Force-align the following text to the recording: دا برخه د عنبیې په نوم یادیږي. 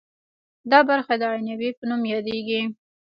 دا 0.71 0.79
برخه 0.89 1.13
د 1.17 1.23
عنبیې 1.35 1.71
په 1.77 1.83
نوم 1.89 2.01
یادیږي. 2.13 2.61